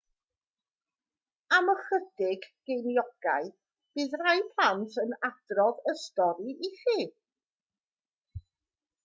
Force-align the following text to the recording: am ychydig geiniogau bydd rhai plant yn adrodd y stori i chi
am 1.57 1.67
ychydig 1.73 2.47
geiniogau 2.69 3.51
bydd 3.99 4.17
rhai 4.23 4.35
plant 4.55 4.99
yn 5.05 5.15
adrodd 5.29 5.85
y 5.95 5.97
stori 6.07 6.59
i 6.71 6.73
chi 6.81 6.99